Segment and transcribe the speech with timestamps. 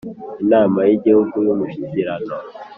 [0.43, 2.33] inama yigihugu yumushyikirano